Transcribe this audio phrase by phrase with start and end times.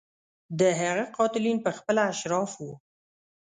[0.59, 2.73] د هغه قاتلین په خپله اشراف وو.